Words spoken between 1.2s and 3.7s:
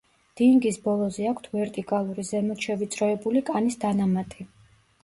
აქვთ ვერტიკალური, ზემოთ შევიწროებული